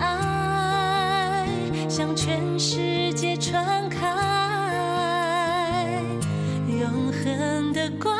[0.00, 1.46] 爱
[1.88, 3.98] 向全世界传开，
[6.66, 8.19] 永恒的光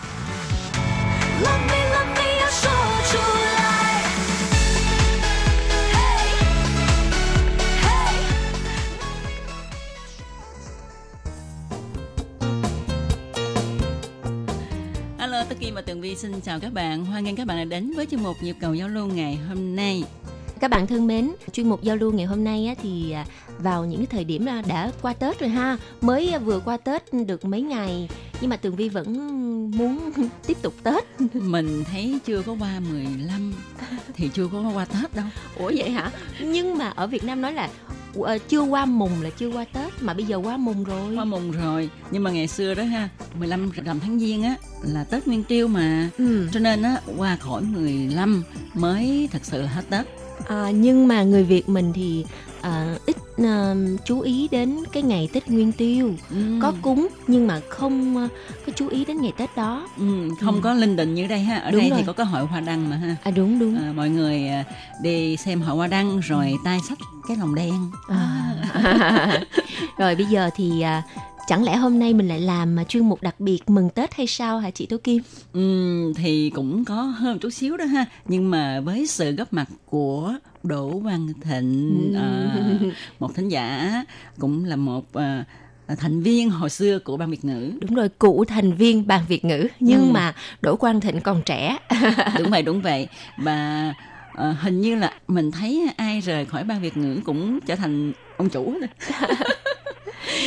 [15.81, 17.05] và Tường Vi xin chào các bạn.
[17.05, 19.75] Hoan nghênh các bạn đã đến với chuyên mục Nhịp cầu giao lưu ngày hôm
[19.75, 20.03] nay.
[20.59, 23.25] Các bạn thân mến, chuyên mục giao lưu ngày hôm nay thì à,
[23.59, 26.77] vào những cái thời điểm à, đã qua Tết rồi ha Mới à, vừa qua
[26.77, 28.09] Tết được mấy ngày
[28.41, 29.13] Nhưng mà Tường Vi vẫn
[29.77, 30.11] muốn
[30.47, 33.53] tiếp tục Tết Mình thấy chưa có qua 15
[34.13, 35.25] thì chưa có qua Tết đâu.
[35.57, 36.11] Ủa vậy hả?
[36.39, 37.69] Nhưng mà ở Việt Nam nói là
[38.49, 41.51] chưa qua mùng là chưa qua Tết Mà bây giờ qua mùng rồi Qua mùng
[41.51, 43.09] rồi, nhưng mà ngày xưa đó ha,
[43.39, 46.09] 15 rằm tháng Giêng á là Tết Nguyên Tiêu mà.
[46.17, 46.47] ừ.
[46.51, 50.05] Cho nên á qua khỏi 15 mới thật sự là hết Tết.
[50.47, 52.25] à, Nhưng mà người Việt mình thì
[52.61, 56.37] à, ít à, chú ý đến cái ngày Tết Nguyên Tiêu Ừ.
[56.61, 58.27] Có cúng nhưng mà không à,
[58.65, 60.61] có chú ý đến ngày Tết đó Ừ, không Ừ.
[60.63, 61.99] có linh đình như đây ha ở Đúng đây rồi.
[61.99, 64.43] thì có cái hội hoa đăng mà ha À đúng đúng à, mọi người
[65.01, 66.97] đi xem hội hoa đăng rồi tay sách
[67.27, 67.73] cái lồng đen
[68.07, 68.53] À.
[69.97, 71.03] rồi bây giờ thì à,
[71.51, 74.27] chẳng lẽ hôm nay mình lại làm à, chuyên mục đặc biệt mừng Tết hay
[74.27, 75.23] sao hả chị Tố Kim?
[75.53, 79.67] ừ, thì cũng có hơn chút xíu đó ha nhưng mà với sự góp mặt
[79.85, 82.55] của Đỗ Văn Thịnh à,
[83.19, 83.93] một thính giả
[84.39, 85.45] cũng là một à,
[85.99, 89.45] thành viên hồi xưa của ban Việt ngữ Đúng rồi, cựu thành viên ban Việt
[89.45, 90.11] ngữ nhưng Ừ.
[90.13, 91.77] mà Đỗ Quang Thịnh còn trẻ.
[92.37, 93.07] đúng vậy đúng vậy
[93.37, 93.93] và
[94.33, 98.13] à, hình như là mình thấy ai rời khỏi ban Việt ngữ cũng trở thành
[98.37, 98.89] ông chủ rồi.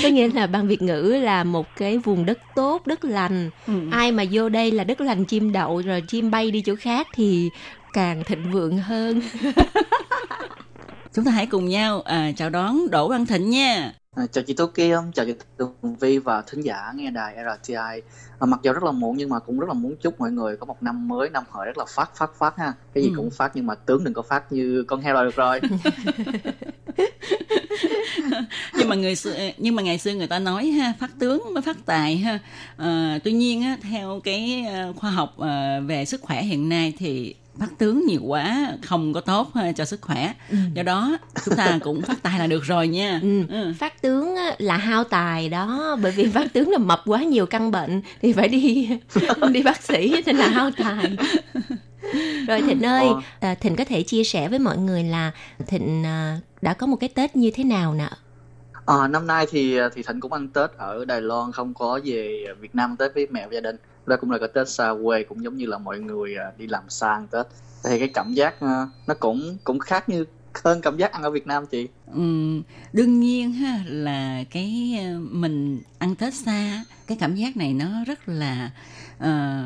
[0.03, 3.51] Có nghĩa là ban Việt ngữ là một cái vùng đất tốt, đất lành.
[3.67, 3.73] Ừ.
[3.91, 7.07] Ai mà vô đây là đất lành chim đậu rồi chim bay đi chỗ khác
[7.15, 7.51] thì
[7.93, 9.21] càng thịnh vượng hơn.
[11.15, 13.93] Chúng ta hãy cùng nhau à, chào đón Đỗ Văn Thịnh nha.
[14.17, 17.75] À, chào chị Tố Kim, chào chị Tường Vi và thính giả nghe đài RTI.
[18.39, 20.57] À, mặc dù rất là muộn nhưng mà cũng rất là muốn chúc mọi người
[20.57, 22.73] có một năm mới, năm hợi rất là phát phát phát ha.
[22.95, 23.15] Cái gì Ừ.
[23.17, 25.61] cũng phát nhưng mà tướng đừng có phát như con heo là được rồi.
[28.79, 31.63] nhưng mà người xưa nhưng mà ngày xưa người ta nói ha phát tướng mới
[31.63, 32.39] phát tài ha
[32.77, 36.93] Ờ, tuy nhiên á, theo cái ờ, khoa học ờ, về sức khỏe hiện nay
[36.99, 40.33] thì phát tướng nhiều quá không có tốt ha, cho sức khỏe
[40.75, 43.43] do đó chúng ta cũng phát tài là được rồi nha Ừ.
[43.49, 43.73] Ừ.
[43.79, 47.71] Phát tướng là hao tài đó bởi vì phát tướng là mập quá nhiều căn
[47.71, 48.89] bệnh thì phải đi
[49.53, 51.17] đi bác sĩ nên là hao tài.
[52.49, 53.23] Rồi Thịnh ơi, Ờ.
[53.41, 55.31] à, Thịnh có thể chia sẻ với mọi người là
[55.67, 58.09] Thịnh à, đã có một cái Tết như thế nào nè?
[58.87, 62.45] À, năm nay thì thì Thịnh cũng ăn Tết ở Đài Loan, không có về
[62.61, 63.77] Việt Nam Tết với mẹ và gia đình.
[64.07, 66.67] Đây cũng là cái Tết xa quê, cũng giống như là mọi người à, đi
[66.67, 67.47] làm sang Tết.
[67.85, 70.25] Thì cái cảm giác à, nó cũng cũng khác như
[70.65, 71.89] hơn cảm giác ăn ở Việt Nam chị.
[72.15, 72.63] Ừm,
[72.93, 78.29] đương nhiên ha là cái mình ăn Tết xa cái cảm giác này nó rất
[78.29, 78.71] là
[79.19, 79.63] ờ,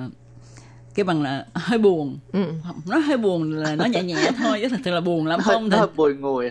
[0.99, 2.19] cái bằng là hơi buồn.
[2.33, 2.53] Ừ.
[2.87, 5.55] nó hơi buồn là nó nhẹ nhẹ thôi chứ thật sự là buồn lắm hơi,
[5.55, 6.51] không thì hơi bùi ngùi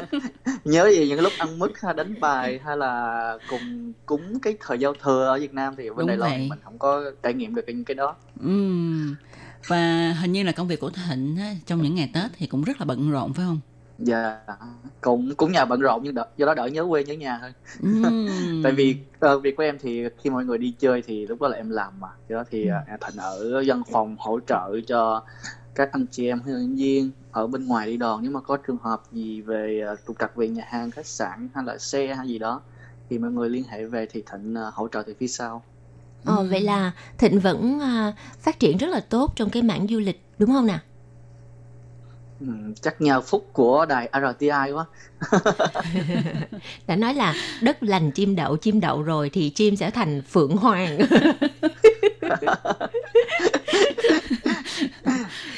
[0.64, 4.78] nhớ gì những lúc ăn mứt ha đánh bài hay là cùng cúng cái thời
[4.78, 7.54] giao thừa ở Việt Nam thì bên Đúng Đài Loan mình không có trải nghiệm
[7.54, 8.14] được những cái đó.
[8.40, 9.14] Ừm.
[9.66, 12.62] và hình như là công việc của Thịnh á, trong những ngày Tết thì cũng
[12.62, 13.60] rất là bận rộn phải không
[14.00, 14.40] dạ.
[15.00, 17.52] Cũng cũng nhà bận rộn nhưng đỡ, do đó đỡ nhớ quê nhớ nhà hơn.
[17.82, 18.62] Ừm.
[18.64, 21.48] tại vì ờ, việc của em thì khi mọi người đi chơi thì lúc đó
[21.48, 22.08] là em làm mà.
[22.28, 25.22] Do đó thì à, Thành ở văn phòng hỗ trợ cho
[25.74, 28.56] các anh chị em hướng dẫn viên ở bên ngoài đi đoàn nếu mà có
[28.56, 32.14] trường hợp gì về à, trục trặc về nhà hàng khách sạn hay là xe
[32.14, 32.60] hay gì đó
[33.10, 35.62] thì mọi người liên hệ về thì Thịnh à, hỗ trợ từ phía sau.
[36.24, 39.98] Ờ, vậy là Thịnh vẫn à, phát triển rất là tốt trong cái mảng du
[39.98, 40.78] lịch đúng không nè?
[42.40, 42.46] Ừ,
[42.82, 44.84] chắc nhờ phúc của đài RTI quá
[46.86, 50.56] Đã nói là đất lành chim đậu, chim đậu rồi thì chim sẽ thành phượng
[50.56, 50.98] hoàng.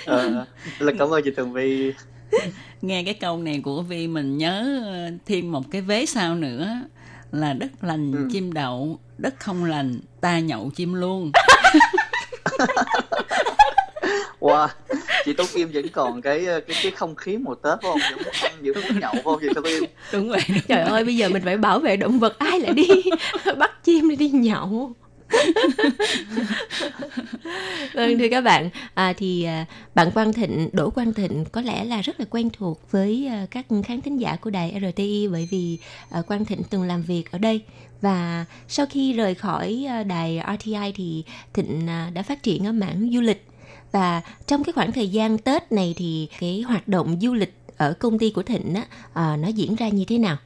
[0.06, 0.46] ờ,
[0.78, 1.92] là cảm ơn chị Tường Vi
[2.82, 6.68] nghe cái câu này của Vi mình nhớ ờ, thêm một cái vế sau nữa
[7.32, 8.28] là đất lành Ừ.
[8.32, 11.32] chim đậu đất không lành ta nhậu chim luôn
[14.40, 14.68] Wow,
[15.24, 17.98] chị Tố Kim vẫn còn cái ờ, cái cái không khí mùa Tết phải không?
[18.10, 19.84] Vẫn muốn ăn, vẫn muốn nhậu phải không chị Tố Kim?
[20.12, 22.88] đúng vậy Trời ơi bây giờ mình phải bảo vệ động vật ai lại đi
[23.58, 24.92] bắt chim đi đi nhậu.
[27.94, 31.84] vâng thưa các bạn à, thì à, bạn Quang Thịnh Đỗ Quang Thịnh có lẽ
[31.84, 35.48] là rất là quen thuộc với à, các khán thính giả của đài RTI bởi
[35.50, 35.78] vì
[36.10, 37.60] à, Quang Thịnh từng làm việc ở đây
[38.00, 42.72] và sau khi rời khỏi à, đài RTI thì Thịnh à, đã phát triển ở
[42.72, 43.46] mảng du lịch
[43.92, 47.94] và trong cái khoảng thời gian Tết này thì cái hoạt động du lịch ở
[47.98, 50.36] công ty của Thịnh á, à, nó diễn ra như thế nào?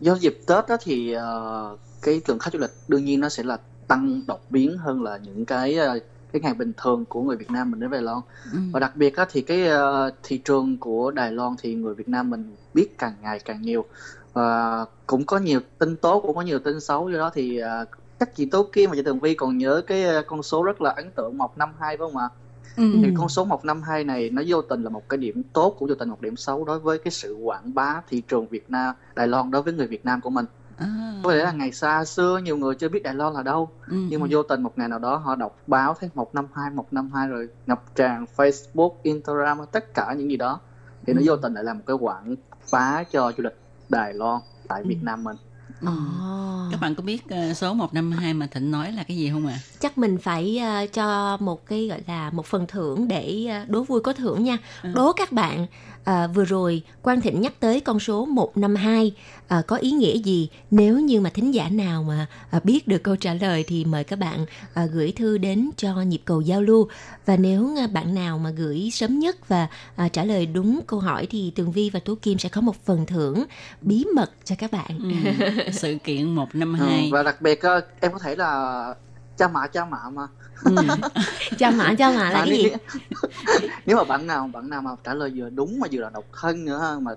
[0.00, 3.42] Do dịp Tết đó thì ờ, cái lượng khách du lịch đương nhiên nó sẽ
[3.42, 3.56] là
[3.88, 5.98] tăng đột biến hơn là những cái ờ,
[6.32, 8.20] cái ngày bình thường của người Việt Nam mình đến Đài Loan
[8.52, 8.58] Ừ.
[8.72, 12.08] và đặc biệt á, thì cái ờ, thị trường của Đài Loan thì người Việt
[12.08, 13.84] Nam mình biết càng ngày càng nhiều
[14.32, 17.84] và cũng có nhiều tin tốt cũng có nhiều tin xấu do đó thì ờ,
[18.24, 20.80] các chị Tố Kim và chị Tường Vi còn nhớ cái ờ, con số rất
[20.82, 22.28] là ấn tượng 152 phải không ạ?
[22.76, 22.82] Ừ.
[23.02, 25.94] thì con số 152 này nó vô tình là một cái điểm tốt cũng vô
[25.94, 29.28] tình một điểm xấu đối với cái sự quảng bá thị trường Việt Nam Đài
[29.28, 30.44] Loan đối với người Việt Nam của mình
[30.76, 31.20] À.
[31.24, 33.96] có thể là ngày xa xưa nhiều người chưa biết Đài Loan là đâu Ừ,
[34.10, 37.48] nhưng mà vô tình một ngày nào đó họ đọc báo thấy 152 152 rồi
[37.66, 40.60] ngập tràn Facebook Instagram tất cả những gì đó
[41.06, 41.24] thì nó Ừ.
[41.26, 42.34] vô tình lại là một cái quảng
[42.72, 43.56] bá cho du lịch
[43.88, 44.88] Đài Loan tại Ừ.
[44.88, 45.36] Việt Nam mình
[45.86, 45.92] Ừ.
[46.70, 49.58] các bạn có biết ờ, số 152 mà Thịnh nói là cái gì không ạ?
[49.80, 53.82] chắc mình phải ờ, cho một cái gọi là một phần thưởng để ờ, đố
[53.82, 54.88] vui có thưởng nha Ừ.
[54.94, 55.66] đố các bạn
[56.04, 59.12] ờ, vừa rồi Quang Thịnh nhắc tới con số 152
[59.48, 62.98] ờ, có ý nghĩa gì nếu như mà thính giả nào mà ờ, biết được
[63.02, 66.62] câu trả lời thì mời các bạn ờ, gửi thư đến cho nhịp cầu giao
[66.62, 66.88] lưu
[67.26, 69.66] và nếu ờ, bạn nào mà gửi sớm nhất và
[69.96, 72.84] ờ, trả lời đúng câu hỏi thì Tường Vi và Tú Kim sẽ có một
[72.84, 73.44] phần thưởng
[73.80, 75.32] bí mật cho các bạn Ừ.
[75.72, 77.08] Sự kiện Ừ, 152.
[77.12, 78.94] và đặc biệt ờ, em có thể là
[79.38, 80.22] cha mạ cha mạ mà
[80.64, 80.88] Ừ.
[81.58, 82.68] cho mã cho mã là À, cái gì
[83.86, 86.24] nếu- mà bạn nào bạn nào mà trả lời vừa đúng mà vừa là độc
[86.40, 87.10] thân nữa ha, mà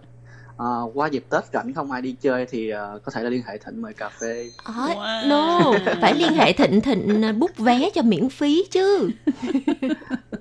[0.56, 3.42] ờ, qua dịp Tết rảnh không ai đi chơi thì ờ, có thể là liên
[3.48, 5.28] hệ Thịnh mời cà phê Ờ, Wow.
[5.30, 9.10] no, phải liên hệ Thịnh Thịnh à, bút vé cho miễn phí chứ.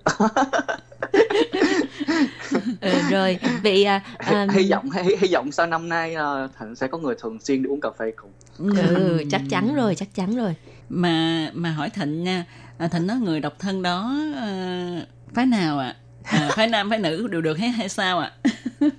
[2.81, 6.77] ừ, rồi, vậy à, à, hy vọng hy, hy vọng sau năm nay ờ, Thịnh
[6.77, 8.33] sẽ có người thường xuyên đi uống cà phê cùng
[8.77, 10.55] ừ, chắc chắn rồi, chắc chắn rồi.
[10.89, 12.45] mà mà hỏi Thịnh nha,
[12.79, 15.97] à, Thịnh nói người độc thân đó ờ, phái nào ạ?
[16.23, 16.51] À?
[16.57, 18.33] phái nam phái nữ đều được hay hay sao ạ?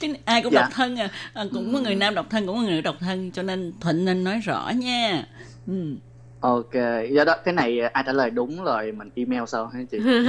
[0.00, 0.60] Chứ ai cũng Dạ.
[0.60, 1.08] độc thân à.
[1.34, 3.72] à, cũng có người nam độc thân cũng có người nữ độc thân cho nên
[3.80, 5.24] Thịnh nên nói rõ nha.
[5.66, 5.94] Ừ.
[6.40, 6.72] ok
[7.12, 10.22] do đó cái này ai trả lời đúng rồi mình email sau hả chị Rồi,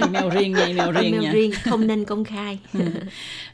[0.00, 1.32] email riêng nha, email riêng Email nha.
[1.32, 2.58] riêng không nên công khai.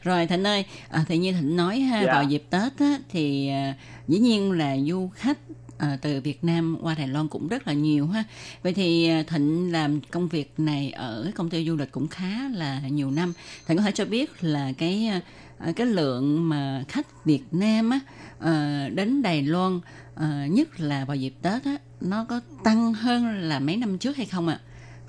[0.03, 2.13] Rồi Thịnh ơi, à, thì như Thịnh nói ha, Dạ.
[2.13, 3.73] vào dịp Tết á, thì à,
[4.07, 5.37] dĩ nhiên là du khách
[5.81, 8.23] à, từ Việt Nam qua Đài Loan cũng rất là nhiều ha.
[8.63, 12.49] Vậy thì ờ, Thịnh làm công việc này ở công ty du lịch cũng khá
[12.53, 13.33] là nhiều năm.
[13.67, 15.11] Thịnh có thể cho biết là cái
[15.59, 17.99] ờ, cái lượng mà khách Việt Nam á
[18.39, 19.79] à, đến Đài Loan
[20.15, 24.17] à, nhất là vào dịp Tết á nó có tăng hơn là mấy năm trước
[24.17, 24.59] hay không ạ?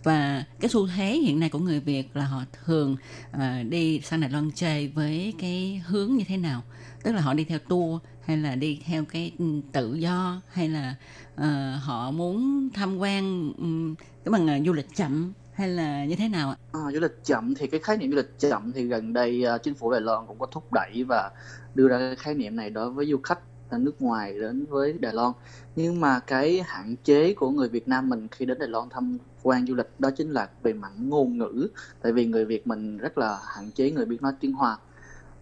[0.05, 2.97] và cái xu thế hiện nay của người Việt là họ thường
[3.37, 6.63] uh, đi sang Đài Loan chơi với cái hướng như thế nào
[7.03, 10.69] tức là họ đi theo tour hay là đi theo cái ừ, tự do hay
[10.69, 10.95] là
[11.35, 16.17] uh, họ muốn tham quan um, cái bằng uh, du lịch chậm hay là như
[16.17, 16.57] thế nào ạ?
[16.73, 19.63] À, du lịch chậm thì cái khái niệm du lịch chậm thì gần đây uh,
[19.63, 21.31] chính phủ Đài Loan cũng có thúc đẩy và
[21.75, 23.39] đưa ra cái khái niệm này đối với du khách
[23.79, 25.33] nước ngoài đến với Đài Loan.
[25.77, 29.19] Nhưng mà cái hạn chế của người Việt Nam mình khi đến Đài Loan tham
[29.43, 31.69] quan du lịch đó chính là về mặt ngôn ngữ.
[32.03, 34.79] Tại vì người Việt mình rất là hạn chế người biết nói tiếng Hoa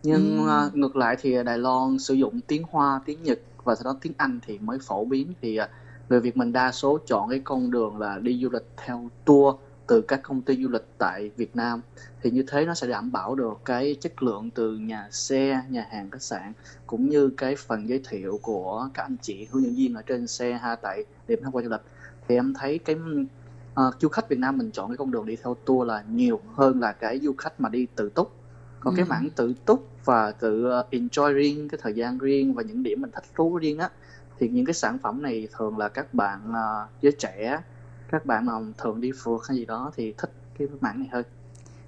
[0.03, 0.49] nhưng Ừm.
[0.49, 3.99] à, ngược lại thì Đài Loan sử dụng tiếng Hoa tiếng Nhật và sau đó
[4.01, 5.33] tiếng Anh thì mới phổ biến.
[5.43, 5.69] Thì à,
[6.09, 9.57] người Việt mình đa số chọn cái con đường là đi du lịch theo tour
[9.87, 11.81] từ các công ty du lịch tại Việt Nam.
[12.23, 15.87] Thì như thế nó sẽ đảm bảo được cái chất lượng từ nhà xe, nhà
[15.91, 16.53] hàng, khách sạn
[16.87, 20.27] cũng như cái phần giới thiệu của các anh chị hướng dẫn viên ở trên
[20.27, 21.81] xe ha tại điểm tham quan du lịch.
[22.29, 22.97] Thì em thấy cái
[23.75, 26.41] ờ, du khách Việt Nam mình chọn cái con đường đi theo tour là nhiều
[26.55, 28.40] hơn là cái du khách mà đi tự túc
[28.81, 29.09] còn cái Ừ.
[29.11, 33.01] mảng tự túc và tự ờ, enjoy riêng cái thời gian riêng và những điểm
[33.01, 33.91] mình thích thú riêng á
[34.39, 37.63] thì những cái sản phẩm này thường là các bạn ờ, giới trẻ
[38.09, 41.25] các bạn mà thường đi phượt hay gì đó thì thích cái mảng này hơn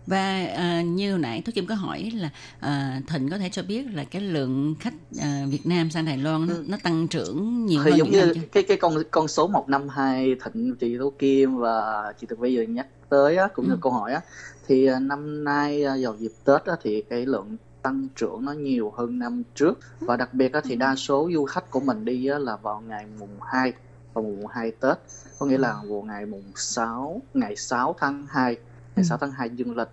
[0.06, 2.30] Và à, như nãy Thúy Kim có hỏi là
[2.60, 6.18] à, Thịnh có thể cho biết là cái lượng khách à, Việt Nam sang Đài
[6.18, 6.64] Loan nó, Ừ.
[6.68, 8.40] nó tăng trưởng nhiều thì hơn giống năm như chưa?
[8.52, 12.62] cái cái con con số 152 Thịnh chị Tố Kim và chị Tường Vi vừa
[12.62, 13.78] nhắc tới á, cũng như Ừ.
[13.82, 14.20] câu hỏi á
[14.68, 18.52] thì à, năm nay à, vào dịp Tết á, thì cái lượng tăng trưởng nó
[18.52, 22.04] nhiều hơn năm trước và đặc biệt á, thì đa số du khách của mình
[22.04, 23.72] đi á, là vào ngày mùng 2
[24.14, 24.96] vào mùng 2 Tết
[25.38, 28.60] có nghĩa là vào ngày mùng 6 ngày 6 tháng 2 Ừ.
[28.96, 29.88] ngày 6 tháng 2 dương lịch.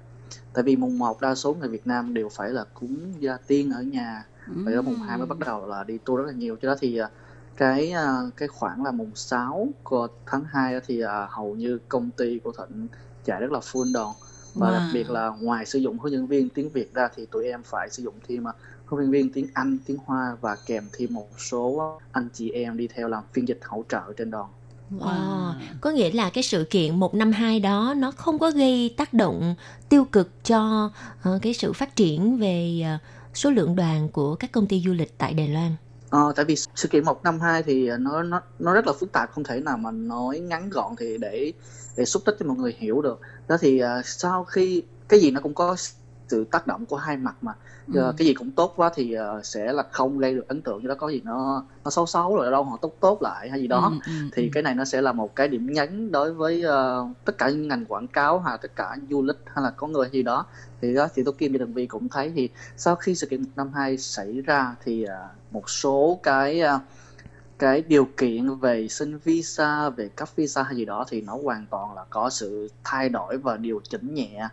[0.53, 3.71] Tại vì mùng 1 đa số người Việt Nam đều phải là cúng gia tiên
[3.71, 4.25] ở nhà.
[4.63, 6.55] Và ở mùng 2 mới bắt đầu là đi tour rất là nhiều.
[6.61, 7.09] Cho đó thì à,
[7.57, 11.79] cái à, cái khoảng là mùng 6 của tháng 2 á thì à, hầu như
[11.89, 12.87] công ty của Thịnh
[13.25, 14.13] chạy rất là full đòn.
[14.53, 14.93] Và đặc Wow.
[14.93, 17.89] biệt là ngoài sử dụng hướng dẫn viên tiếng Việt ra thì tụi em phải
[17.89, 18.45] sử dụng thêm
[18.85, 22.77] hướng dẫn viên tiếng Anh, tiếng Hoa và kèm thêm một số anh chị em
[22.77, 24.49] đi theo làm phiên dịch hỗ trợ trên đoàn.
[24.98, 25.53] Wow.
[25.81, 29.55] Có nghĩa là cái sự kiện 152 đó nó không có gây tác động
[29.89, 30.91] tiêu cực cho
[31.24, 32.98] ờ, cái sự phát triển về ờ,
[33.34, 35.75] số lượng đoàn của các công ty du lịch tại Đài Loan.
[36.10, 39.43] Ờ, tại vì sự kiện 152 thì nó nó nó rất là phức tạp không
[39.43, 41.51] thể nào mà nói ngắn gọn thì để
[41.98, 43.19] để xúc tích cho mọi người hiểu được.
[43.48, 45.75] Đó thì à, sau khi cái gì nó cũng có
[46.29, 47.53] sự tác động của hai mặt mà
[47.93, 48.00] Ừ.
[48.00, 50.79] Ờ, cái gì cũng tốt quá thì ờ, sẽ là không gây được ấn tượng
[50.83, 53.59] cho đó có gì nó nó xấu xấu rồi đâu họ tốt tốt lại hay
[53.62, 54.50] gì đó Ừ, ừ, thì ừ.
[54.53, 57.67] cái này nó sẽ là một cái điểm nhấn đối với ờ, tất cả những
[57.67, 60.45] ngành quảng cáo hay tất cả du lịch hay là có người hay gì đó
[60.81, 63.41] thì đó thì tôi Kim và Đường Vi cũng thấy thì sau khi sự kiện
[63.41, 66.79] 152 xảy ra thì ờ, một số cái ờ,
[67.59, 71.65] cái điều kiện về xin visa về cấp visa hay gì đó thì nó hoàn
[71.71, 74.48] toàn là có sự thay đổi và điều chỉnh nhẹ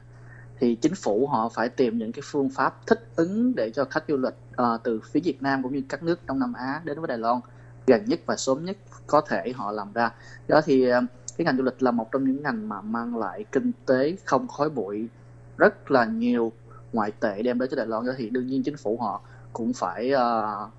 [0.60, 4.04] thì chính phủ họ phải tìm những cái phương pháp thích ứng để cho khách
[4.08, 7.00] du lịch uh, từ phía Việt Nam cũng như các nước Đông Nam Á đến
[7.00, 7.40] với Đài Loan
[7.86, 10.10] gần nhất và sớm nhất có thể họ làm ra.
[10.48, 11.00] Đó thì ờ,
[11.36, 14.48] cái ngành du lịch là một trong những ngành mà mang lại kinh tế không
[14.48, 15.08] khói bụi
[15.56, 16.52] rất là nhiều
[16.92, 18.06] ngoại tệ đem đến cho Đài Loan.
[18.06, 19.20] Đó thì đương nhiên chính phủ họ
[19.52, 20.70] cũng phải uh,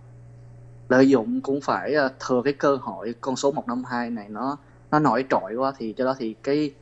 [0.90, 4.58] lợi dụng cũng phải uh, thừa cái cơ hội con số 152 này nó
[4.92, 6.74] nó nổi trội quá thì cho đó thì cái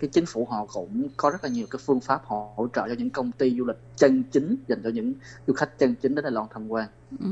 [0.00, 2.88] cái chính phủ họ cũng có rất là nhiều cái phương pháp họ hỗ trợ
[2.88, 5.12] cho những công ty du lịch chân chính dành cho những
[5.46, 6.88] du khách chân chính đến Đài Loan tham quan
[7.20, 7.28] Ừ.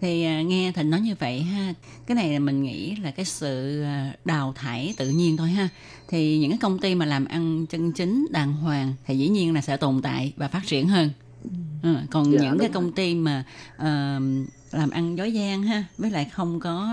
[0.00, 1.74] Thì à, nghe Thịnh nói như vậy ha,
[2.06, 5.68] cái này là mình nghĩ là cái sự à, đào thải tự nhiên thôi ha.
[6.08, 9.54] Thì những cái công ty mà làm ăn chân chính đàng hoàng thì dĩ nhiên
[9.54, 11.10] là sẽ tồn tại và phát triển hơn.
[11.82, 13.44] Ừ, còn Dạ, những cái công ty mà
[13.76, 14.20] ờ,
[14.72, 16.88] làm ăn dối gian ha, với lại không có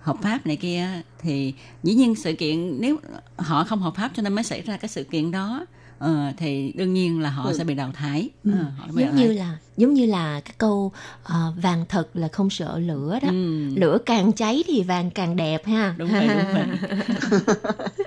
[0.00, 0.86] hợp pháp này kia
[1.20, 2.96] thì dĩ nhiên sự kiện nếu
[3.36, 5.66] họ không hợp pháp cho nên mới xảy ra cái sự kiện đó
[5.98, 7.52] ờ, thì đương nhiên là họ Ừ.
[7.58, 8.28] sẽ bị đào thải.
[8.44, 8.50] Ừ.
[8.58, 9.26] Ờ, họ Giống thải.
[9.26, 13.28] như là giống như là cái câu ờ, vàng thật là không sợ lửa đó.
[13.28, 13.68] Ừ.
[13.76, 15.94] Lửa càng cháy thì vàng càng đẹp ha.
[15.98, 16.64] đúng vậy đúng vậy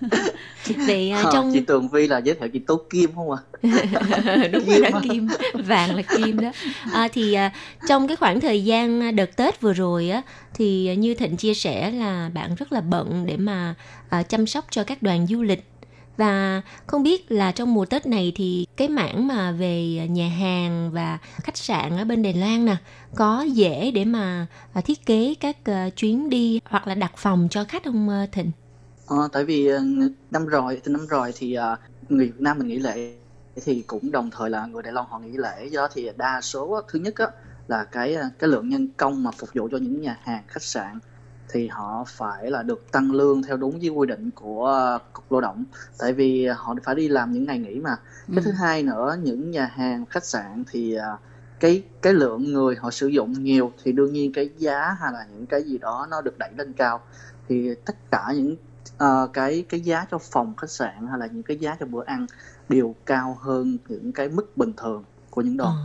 [0.86, 3.38] Vậy à, Ờ, trong chị Tường Vi là giới thiệu chị Tố Kim không ạ?
[4.52, 6.50] Đúng rồi đó kim vàng là kim đó.
[6.92, 7.52] À, thì à,
[7.88, 10.22] trong cái khoảng thời gian đợt tết vừa rồi á
[10.54, 13.74] thì như thịnh chia sẻ là bạn rất là bận để mà
[14.08, 15.64] à, chăm sóc cho các đoàn du lịch.
[16.16, 20.90] Và không biết là trong mùa tết này thì cái mảng mà về nhà hàng
[20.92, 22.76] và khách sạn ở bên đài loan nè
[23.14, 27.48] có dễ để mà à, thiết kế các à, chuyến đi hoặc là đặt phòng
[27.50, 28.50] cho khách không à, thịnh
[29.08, 29.80] Ờ, tại vì ờ,
[30.30, 31.76] năm rồi từ năm rồi thì ờ,
[32.08, 33.18] người Việt Nam mình nghỉ lễ
[33.64, 35.66] thì cũng đồng thời là người Đài Loan họ nghỉ lễ.
[35.66, 37.26] Do đó thì đa số thứ nhất á,
[37.68, 40.62] là cái ờ, cái lượng nhân công mà phục vụ cho những nhà hàng khách
[40.62, 40.98] sạn
[41.48, 45.40] thì họ phải là được tăng lương theo đúng với quy định của cục lao
[45.40, 45.64] động.
[45.98, 47.96] Tại vì họ phải đi làm những ngày nghỉ mà.
[48.34, 48.54] Cái thứ Ừ.
[48.60, 50.96] hai nữa những nhà hàng khách sạn thì
[51.60, 55.26] cái cái lượng người họ sử dụng nhiều thì đương nhiên cái giá hay là
[55.32, 57.00] những cái gì đó nó được đẩy lên cao.
[57.48, 58.56] Thì tất cả những
[58.96, 62.04] ờ, cái cái giá cho phòng khách sạn hay là những cái giá cho bữa
[62.04, 62.26] ăn
[62.68, 65.84] đều cao hơn những cái mức bình thường của những đoàn Ờ.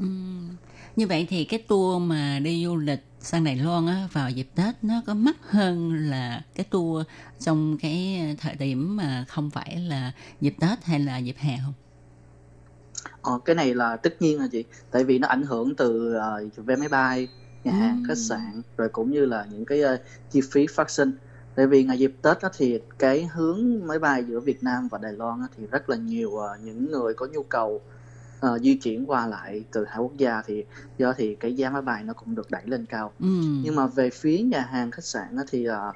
[0.00, 0.48] Ừm.
[0.96, 4.48] Như vậy thì cái tour mà đi du lịch sang Đài Loan á, vào dịp
[4.54, 7.06] Tết nó có mắc hơn là cái tour
[7.38, 11.74] trong cái thời điểm mà không phải là dịp Tết hay là dịp hè không?
[13.22, 16.44] Ờ, cái này là tất nhiên là chị tại vì nó ảnh hưởng từ ờ,
[16.56, 17.28] vé máy bay
[17.64, 18.04] nhà hàng Ừm.
[18.08, 19.98] khách sạn rồi cũng như là những cái ờ,
[20.30, 21.12] chi phí phát sinh
[21.56, 24.98] tại vì ngày dịp Tết á, thì cái hướng máy bay giữa Việt Nam và
[24.98, 27.80] Đài Loan á, thì rất là nhiều ờ, những người có nhu cầu
[28.40, 30.64] ờ, di chuyển qua lại từ hai quốc gia thì
[30.98, 33.12] do thì cái giá máy bay nó cũng được đẩy lên cao.
[33.18, 33.62] Ừm.
[33.64, 35.92] nhưng mà về phía nhà hàng khách sạn á, thì ờ,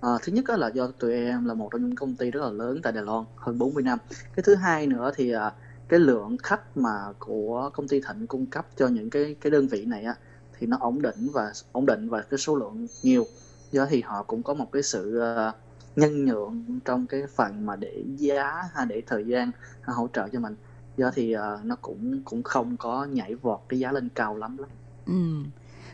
[0.00, 2.40] ờ, thứ nhất á, là do tụi em là một trong những công ty rất
[2.42, 3.98] là lớn tại Đài Loan hơn 40 năm.
[4.36, 5.52] Cái thứ hai nữa thì ờ,
[5.88, 9.66] cái lượng khách mà của công ty Thịnh cung cấp cho những cái cái đơn
[9.68, 10.14] vị này á
[10.58, 13.28] thì nó ổn định và ổn định và cái số lượng nhiều
[13.72, 15.52] do thì họ cũng có một cái sự ờ,
[15.96, 19.50] nhân nhượng trong cái phần mà để giá hay để thời gian
[19.84, 20.54] hỗ trợ cho mình.
[20.96, 24.56] Do thì ờ, nó cũng cũng không có nhảy vọt cái giá lên cao lắm
[24.58, 24.68] lắm.
[25.06, 25.44] Ừ.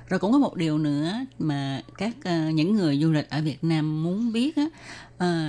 [0.09, 3.65] Rồi cũng có một điều nữa mà các ờ, những người du lịch ở Việt
[3.65, 4.67] Nam muốn biết á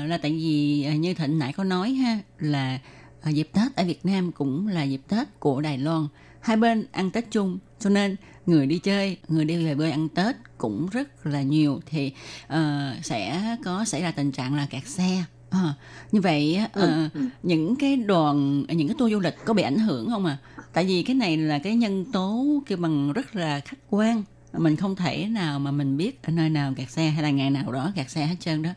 [0.05, 2.79] là tại vì như Thịnh nãy có nói ha, là
[3.25, 6.07] dịp Tết ở Việt Nam cũng là dịp Tết của Đài Loan.
[6.39, 8.15] Hai bên ăn Tết chung cho nên
[8.45, 11.79] người đi chơi người đi về quê ăn Tết cũng rất là nhiều.
[11.85, 12.11] Thì
[12.47, 15.23] ờ, sẽ có xảy ra tình trạng là kẹt xe.
[15.49, 15.73] Ờ,
[16.11, 17.25] như vậy ờ, Ừ, ừ.
[17.43, 20.37] những cái đoàn những cái tour du lịch có bị ảnh hưởng không à
[20.73, 24.23] tại vì cái này là cái nhân tố kêu bằng rất là khách quan.
[24.57, 27.49] Mình không thể nào mà mình biết ở nơi nào kẹt xe hay là ngày
[27.49, 28.69] nào đó kẹt xe hết trơn đó.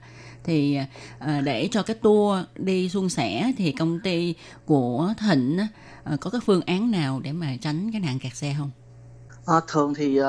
[0.44, 0.78] Thì
[1.18, 4.34] ờ, để cho cái tour đi suôn sẻ thì công ty
[4.66, 5.58] của Thịnh
[6.04, 8.70] ờ, có cái phương án nào để mà tránh cái nạn kẹt xe không?
[9.48, 10.26] À, thường thì uh,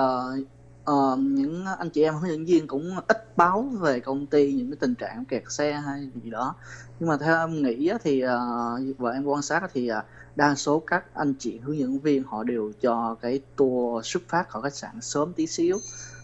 [0.91, 4.71] uh, những anh chị em hướng dẫn viên cũng ít báo về công ty những
[4.71, 6.55] cái tình trạng kẹt xe hay gì đó.
[6.99, 10.03] Nhưng mà theo em nghĩ thì uh, và em quan sát thì uh,
[10.35, 14.49] đa số các anh chị hướng dẫn viên họ đều cho cái tour xuất phát
[14.49, 15.77] khỏi khách sạn sớm tí xíu.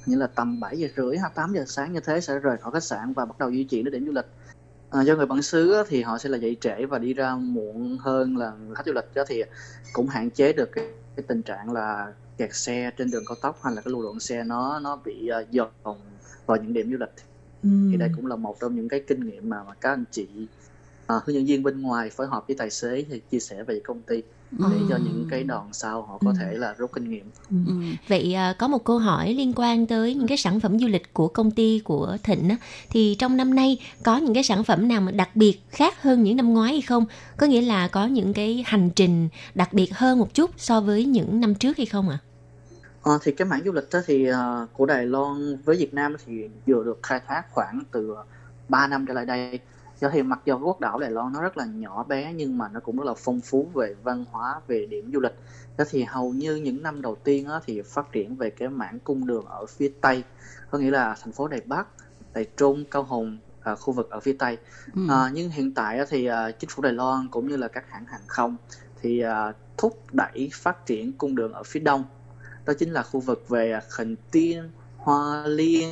[0.05, 2.71] Như là tầm 7 giờ rưỡi hoặc 8 giờ sáng như thế sẽ rời khỏi
[2.73, 4.27] khách sạn và bắt đầu di chuyển đến điểm du lịch.
[4.89, 7.97] À, do người bản xứ thì họ sẽ là dậy trễ và đi ra muộn
[8.01, 9.43] hơn là khách du lịch đó thì
[9.93, 10.85] cũng hạn chế được cái,
[11.15, 14.19] cái tình trạng là kẹt xe trên đường cao tốc hay là cái lưu lượng
[14.19, 15.69] xe nó nó bị uh, dồn
[16.45, 17.13] vào những điểm du lịch.
[17.91, 20.27] Thì đây cũng là một trong những cái kinh nghiệm mà, mà các anh chị
[21.07, 23.81] à, hướng dẫn viên bên ngoài phối hợp với tài xế thì chia sẻ về
[23.83, 26.35] công ty để cho những cái đoàn sau họ có Ừ.
[26.39, 27.71] thể là rút kinh nghiệm Ừ.
[28.07, 31.13] Vậy à, có một câu hỏi liên quan tới những cái sản phẩm du lịch
[31.13, 32.57] của công ty của Thịnh á,
[32.89, 36.23] thì trong năm nay có những cái sản phẩm nào mà đặc biệt khác hơn
[36.23, 37.05] những năm ngoái hay không?
[37.37, 41.05] Có nghĩa là có những cái hành trình đặc biệt hơn một chút so với
[41.05, 42.17] những năm trước hay không ạ?
[43.01, 46.15] Ờ, thì cái mảng du lịch đó thì ờ, của Đài Loan với Việt Nam
[46.25, 46.33] thì
[46.67, 48.15] vừa được khai thác khoảng từ
[48.69, 49.59] 3 năm trở lại đây
[50.05, 52.69] do thì mặc dù quốc đảo Đài Loan nó rất là nhỏ bé nhưng mà
[52.69, 55.35] nó cũng rất là phong phú về văn hóa về điểm du lịch.
[55.77, 58.99] Đó thì hầu như những năm đầu tiên á, thì phát triển về cái mảng
[58.99, 60.23] cung đường ở phía Tây
[60.71, 61.87] có nghĩa là thành phố Đài Bắc
[62.33, 64.57] Đài Trung Cao Hùng à, khu vực ở phía Tây.
[64.95, 65.01] Ừ.
[65.09, 67.89] À, nhưng hiện tại á thì à, chính phủ Đài Loan cũng như là các
[67.89, 68.55] hãng hàng không
[69.01, 72.03] thì à, thúc đẩy phát triển cung đường ở phía đông.
[72.65, 75.89] Đó chính là khu vực về à, Khánh Tiên, Hoa Liên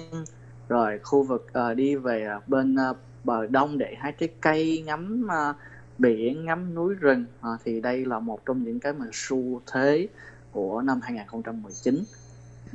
[0.69, 4.83] rồi khu vực à, đi về à, bên à, bờ đông để hái trái cây
[4.85, 5.53] ngắm à,
[5.97, 10.07] biển ngắm núi rừng à, thì đây là một trong những cái mà xu thế
[10.51, 12.03] của năm 2019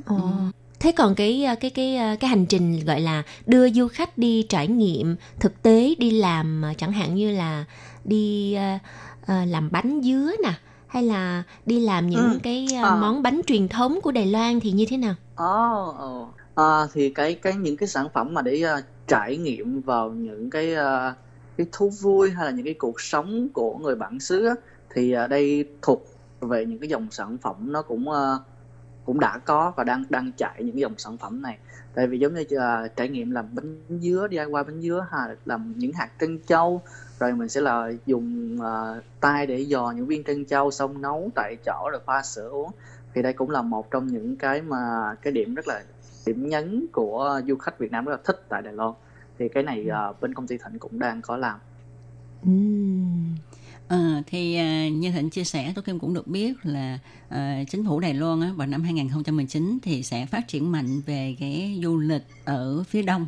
[0.05, 0.15] Ồ.
[0.15, 0.21] Ừ.
[0.79, 4.17] Thế còn cái à, cái cái à, cái hành trình gọi là đưa du khách
[4.17, 7.65] đi trải nghiệm thực tế đi làm chẳng hạn như là
[8.03, 8.79] đi à,
[9.27, 10.53] làm bánh dứa nè
[10.87, 12.39] hay là đi làm những Ừ.
[12.43, 12.95] cái à, À.
[12.95, 15.15] món bánh truyền thống của Đài Loan thì như thế nào?
[15.35, 16.27] Ồ, ồ.
[16.55, 20.49] À, thì cái cái những cái sản phẩm mà để à, trải nghiệm vào những
[20.49, 21.15] cái uh,
[21.57, 24.55] cái thú vui hay là những cái cuộc sống của người bản xứ á,
[24.89, 26.05] thì uh, đây thuộc
[26.39, 28.41] về những cái dòng sản phẩm nó cũng uh,
[29.05, 31.57] cũng đã có và đang đang chạy những cái dòng sản phẩm này.
[31.93, 35.35] Tại vì giống như uh, trải nghiệm làm bánh dứa DIY bánh dứa hay là
[35.45, 36.81] làm những hạt trân châu
[37.19, 41.29] rồi mình sẽ là dùng uh, tay để dò những viên trân châu xong nấu
[41.35, 42.71] tại chỗ rồi pha sữa uống
[43.13, 45.81] thì đây cũng là một trong những cái mà cái điểm rất là
[46.25, 48.93] điểm nhấn của du khách Việt Nam rất là thích tại Đài Loan
[49.39, 51.59] thì cái này à, bên công ty Thịnh cũng đang có làm
[52.45, 53.35] Ừm.
[53.87, 57.85] Ờ, thì à, như Thịnh chia sẻ, tôi Kim cũng được biết là à, chính
[57.85, 61.97] phủ Đài Loan á, vào năm 2019 thì sẽ phát triển mạnh về cái du
[61.97, 63.27] lịch ở phía đông.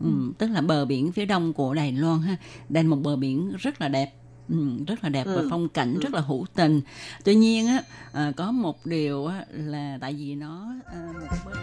[0.00, 0.06] Ừ,
[0.38, 2.36] tức là bờ biển phía đông của Đài Loan ha.
[2.68, 4.12] Đây là một bờ biển rất là đẹp.
[4.48, 5.46] Ừ, rất là đẹp và Ừ.
[5.50, 6.00] phong cảnh Ừ.
[6.00, 6.80] rất là hữu tình.
[7.24, 11.56] Tuy nhiên á à, có một điều á, là tại vì nó à, một bên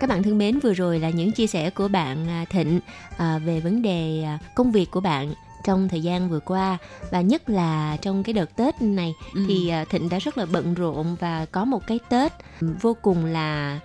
[0.00, 2.80] Các bạn thân mến, vừa rồi là những chia sẻ của bạn à, Thịnh
[3.18, 5.34] à, về vấn đề à, công việc của bạn
[5.64, 6.78] trong thời gian vừa qua
[7.10, 9.44] và nhất là trong cái đợt Tết này Ừ.
[9.48, 13.78] thì Thịnh đã rất là bận rộn và có một cái Tết vô cùng là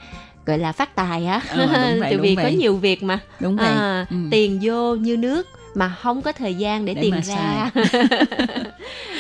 [0.46, 3.68] gọi là phát tài á Ờ, vậy, tại vì có nhiều việc mà đúng vậy.
[3.68, 4.16] à, Ừ.
[4.32, 7.72] tiền vô như nước mà không có thời gian để, Để tiền ra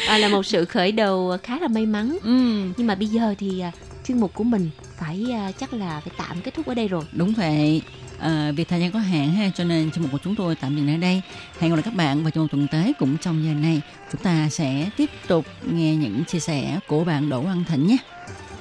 [0.08, 2.64] à, là một sự khởi đầu khá là may mắn Ừ.
[2.78, 3.64] nhưng mà bây giờ thì
[4.08, 7.04] chuyên mục của mình phải à, chắc là phải tạm kết thúc ở đây rồi
[7.12, 7.82] Đúng vậy.
[8.20, 10.76] À, vì thời gian có hạn ha, cho nên chương mục của chúng tôi tạm
[10.76, 11.22] dừng ở đây.
[11.60, 13.82] Hẹn gặp lại các bạn vào trong tuần tới cũng trong giờ này.
[14.12, 17.98] Chúng ta sẽ tiếp tục nghe những chia sẻ của bạn Đỗ Văn Thịnh nhé.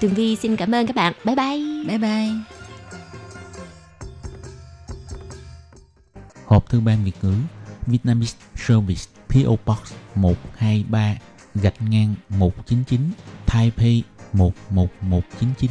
[0.01, 2.29] Tường Vi xin cảm ơn các bạn bye bye Bye bye.
[6.47, 7.35] Hộp thư ban Việt ngữ
[7.87, 11.17] Vietnamese Service PO Box 123
[11.55, 13.01] gạch ngang 199
[13.47, 15.71] Taipei 11199